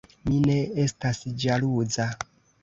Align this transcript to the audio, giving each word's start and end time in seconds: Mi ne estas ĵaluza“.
Mi 0.27 0.37
ne 0.45 0.55
estas 0.85 1.19
ĵaluza“. 1.45 2.09